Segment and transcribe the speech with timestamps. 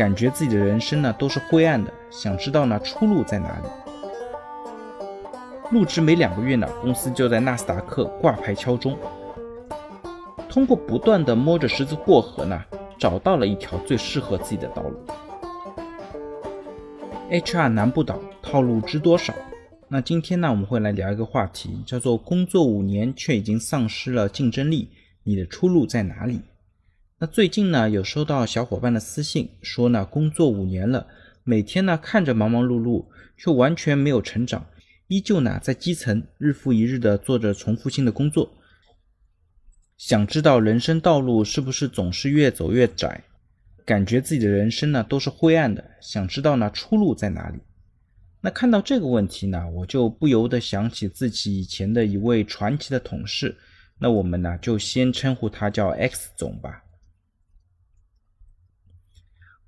[0.00, 3.68] 感觉自己的人生呢都是灰暗的，想知道呢出路在哪里。
[5.70, 8.96] 入职没两个月呢，公司就在纳斯达克挂牌敲钟。
[10.48, 12.64] 通过不断的摸着石子过河呢，
[12.98, 14.98] 找到了一条最适合自己的道路。
[17.30, 19.34] HR 难不倒，套路知多少？
[19.86, 24.88] 那今天呢，我们会来聊一个话题，叫做工作五年却已经丧失了竞争力，
[25.24, 26.40] 你的出路在哪里？
[27.22, 31.06] 那最近呢，有收到小伙伴的私信，说呢，工作五年了，
[31.44, 33.04] 每天呢看着忙忙碌碌，
[33.36, 34.66] 却完全没有成长，
[35.08, 38.50] 依旧呢在基层日复一日的做着重复性的工作。
[39.98, 43.22] 想知道人生道路是不是总是越走越窄？
[43.84, 47.58] 感觉自己的人生呢都是灰暗的，想知道呢出路在哪里？
[48.40, 53.58] 那看到这个问题呢，我就不由得想起自己以前的一位传奇的同事，
[53.98, 56.82] 那我们呢就先称呼他叫 X 总吧。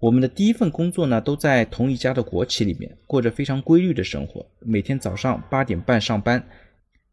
[0.02, 6.44] 我们的第一份工作呢都在同一家的国企里面，过着非常规律的生活，每天早上八点半上班，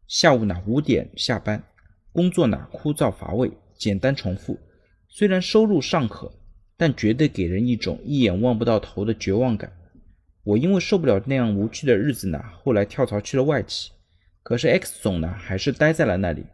[0.08, 1.62] 下午呢五点下班，
[2.10, 4.58] 工作呢枯燥乏味，简单重复，
[5.08, 6.32] 虽然收入尚可。
[6.76, 9.70] 但绝对给人一种一眼望不到头的绝望感。
[10.44, 13.90] 我因为受不了那样无趣的日子呢，后来跳槽去了外企。
[14.42, 16.46] 可是 X 总呢，还是待在了那里，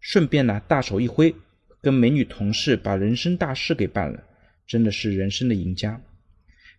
[0.00, 1.32] 顺便呢，大手一挥，
[1.80, 4.24] 跟美女同事把人生大事给办了，
[4.70, 6.00] 真的是人生的赢家。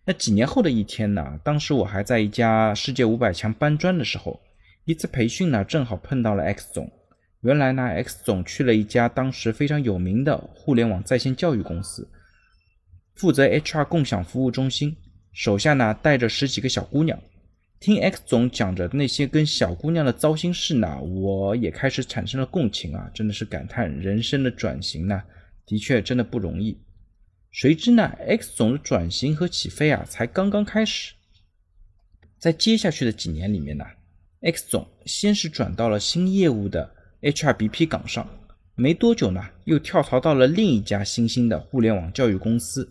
[0.06, 4.40] 那几年后的一天呢，当时我还在一家世界五百强搬砖的时候，
[4.86, 6.90] 一次培训呢，正好碰到了 X 总。
[7.42, 12.08] 原来呢，X 总去了一家当时非常有名的互联网在线教育公司。
[13.14, 14.96] 负责 HR 共享服务中心，
[15.34, 17.20] 手下呢带着十几个小姑娘。
[17.78, 25.22] 听 X 总讲着那些跟小姑娘的糟心事呢，我也开始产生了共情啊，真的是感叹人生的转型呢，
[25.66, 26.80] 的确真的不容易。
[27.52, 31.12] 谁知呢，X 总的转型和起飞啊，才刚刚开始。
[32.38, 33.84] 在接下去的几年里面呢
[34.40, 38.26] ，X 总先是转到了新业务的 HRBP 岗上，
[38.74, 42.90] 没多久呢，又跳槽到了另一家新兴的互联网教育公司。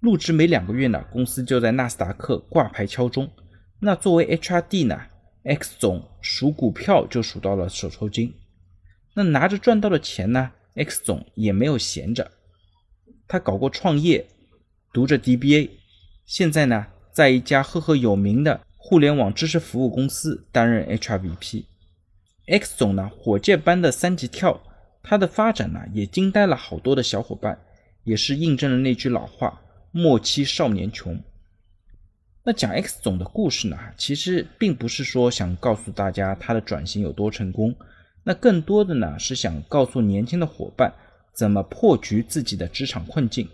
[0.00, 3.30] 入职没两个月呢，公司就在纳斯达克挂牌敲钟。
[3.78, 4.98] 那作为 HRD 呢
[5.44, 8.32] ，X 总数股票就数到了手抽筋。
[9.14, 12.30] 那拿着赚到的钱呢，X 总也没有闲着。
[13.32, 14.26] 他搞过创业，
[14.92, 15.70] 读着 DBA，
[16.26, 21.64] 现在呢，在一家赫赫有名的互联网知识服务公司担任 HRBP。
[22.46, 24.60] X 总呢，火箭般的三级跳，
[25.02, 27.58] 他的发展呢，也惊呆了好多的小伙伴，
[28.04, 29.62] 也是印证了那句老话。
[29.92, 31.18] 末期少年穷。
[32.44, 33.78] 那讲 X 总的故事呢？
[33.96, 37.74] 其实并不是说想告诉大家他的转型有多成功，
[38.24, 40.92] 那更多的呢是想告诉年轻的伙伴
[41.34, 43.48] 怎么破局自己的职场困境。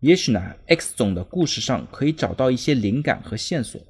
[0.00, 3.80] 也许呢，X 总的故事上可以找到一些灵感和线索。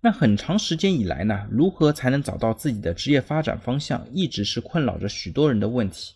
[0.00, 6.14] 那很长时间以来呢，如何才能找到自己的职业发展方向，一直是困扰着许多人的问题。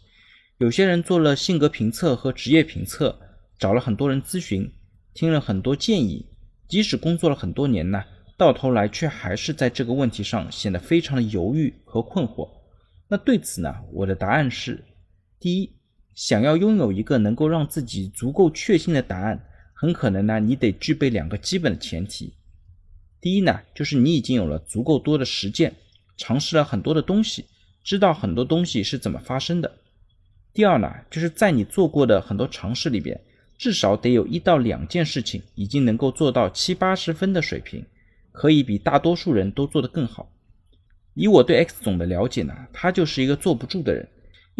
[0.59, 3.19] 有些人做了性格评测和职业评测。
[3.59, 4.73] 找了很多人咨询，
[5.13, 6.27] 听了很多建议，
[6.67, 8.03] 即使工作了很多年呢，
[8.39, 12.49] 到头来却还是在这个问题上显得非常的犹豫和困惑。
[13.07, 14.83] 那对此呢，我的答案是：
[15.39, 15.71] 第一，
[16.15, 22.35] 想要拥有一个能够让自己足够确信的答案，很可能呢，你得具备两个基本的前提。
[23.21, 25.75] 第一呢，就是你已经有了足够多的实践，
[26.17, 27.45] 尝试了很多的东西，
[27.85, 29.73] 知道很多东西是怎么发生的。
[30.53, 33.21] 第二呢，就是在你做过的很多尝试里边。
[33.59, 37.85] 至少得有一到两件事情已经能够做到七八十分的水平，
[38.33, 40.33] 可以比大多数人都做得更好。
[41.13, 44.09] 以我对 X 总的了解呢，他就是一个坐不住的人，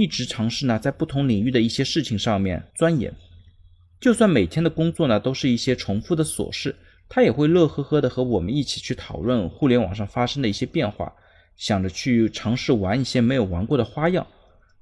[0.01, 3.15] 一直尝试呢在不同领域的一些事情上面钻研。
[4.01, 6.75] 就算每天的工作呢都是一些重复的琐事，
[7.07, 11.13] 他也会乐呵呵的和我们一起去讨论互联网上发生的一些变化，
[11.55, 14.27] 想着去尝试玩一些没有玩过的花样。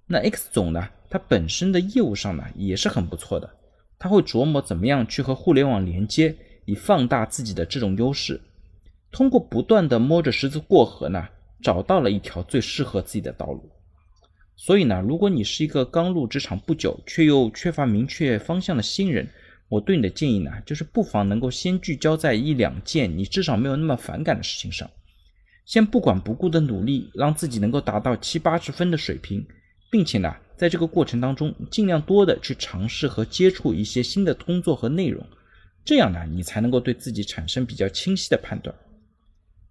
[0.07, 3.51] 那 X 总呢，他本身的业务上呢也是很不错的。
[3.99, 6.37] 他会琢磨怎么样去和互联网连接，
[6.67, 8.41] 以放大自己的这种优势。
[9.11, 11.27] 通过不断的摸着石子过河呢，
[11.61, 13.69] 找到了一条最适合自己的道路。
[14.61, 19.29] 所以呢，如果你是一个刚入职场不久却又缺乏明确方向的新人，
[19.69, 24.91] 我对你的建议呢，就是不妨能够先聚焦在一两件你至少没有那么反感的事情上，
[25.65, 29.47] 先不管不顾的努力，让自己能够达到七八十分的水平，
[29.91, 30.35] 并且呢。
[30.57, 35.25] 在这个过程当中，尽量多的去尝试和接触一些新的工作和内容，
[35.85, 38.75] 这样呢，你才能够对自己产生比较清晰的判断。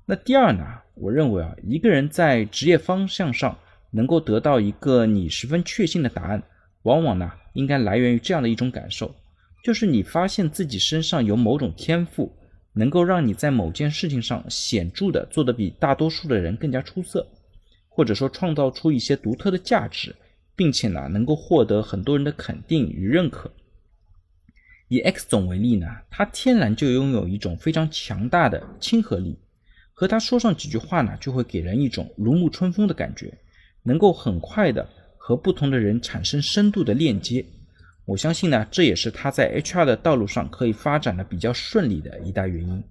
[0.05, 0.63] 那第二呢，
[0.93, 3.59] 我认为啊，一个人在职业方向上
[3.97, 6.43] 能够得到一个你十分确信的答案，
[6.83, 9.15] 往往呢，应该来源于这样的一种感受，
[9.63, 12.31] 就是你发现自己身上有某种天赋，
[12.73, 17.27] 能够让你在某件事情上显著的做得比大多数的人更加出色，
[17.89, 20.15] 或者说创造出一些独特的价值，
[20.55, 23.51] 并且呢能够获得很多人的肯定与认可。
[24.89, 29.37] 以 X 总为例呢，他天然就拥有一种非常强大的亲和力，
[29.91, 33.33] 和他说上几句话呢，就会给人一种如沐春风的感觉，
[33.87, 34.85] 能够很快的
[35.17, 37.45] 和不同的人产生深度的链接。
[38.03, 42.83] 我相信呢，这也是他在 HR 的道路上可以发展的比较顺利的一大原因。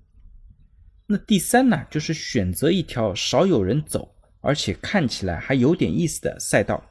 [1.06, 6.82] 那第三呢，就是选择一条少有人走，而且看起来还有点意思的赛道，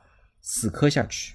[0.42, 1.34] 死磕下去。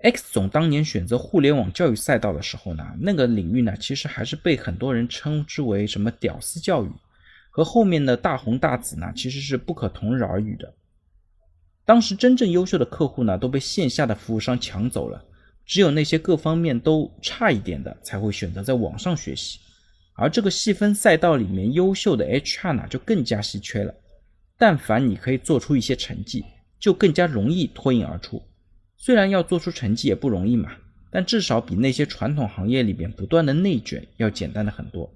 [0.00, 6.90] X 总当年选择互联网教育赛道的时候呢，那个领域呢，其实还是被很多人称之为什么“屌丝教育”，
[7.50, 10.74] 和后面的大红大紫呢，其实是不可同日而语的。
[11.88, 15.24] 当时真正优秀的客户呢，都被线下的服务商抢走了，
[15.64, 19.58] 只有那些各方面都差一点的，才会选择在网上学习。
[20.12, 23.94] 而这个细分赛道里面优秀的 HR 呢，就更加稀缺了。
[24.58, 26.44] 但凡你可以做出一些成绩，
[26.78, 28.42] 就更加容易脱颖而出。
[28.98, 30.70] 虽然要做出成绩也不容易嘛，
[31.10, 35.10] 但至少比那些传统行业里边不断的内卷要简单的很多。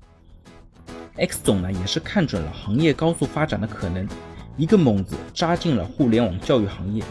[1.17, 4.09] X 总呢也是看准了行业高速发展的可能，
[4.56, 7.02] 一个猛子扎进了互联网教育行业，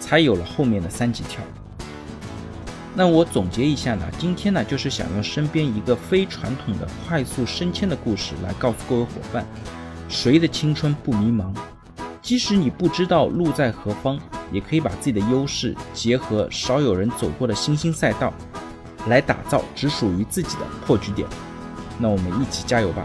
[0.00, 1.42] 才有了后面的三级跳。
[2.94, 9.46] 那我总结一下呢，今天呢就是想用身边一个非传统的快速升迁的故事来告诉各位伙伴，
[10.08, 11.54] 谁的青春不迷茫？
[12.20, 14.18] 即使你不知道路在何方。
[14.50, 18.32] 也可以把自己的优势结合少有人走过的新兴赛道，
[19.06, 21.28] 来打造只属于自己的破局点。
[21.98, 23.04] 那我们一起加油吧！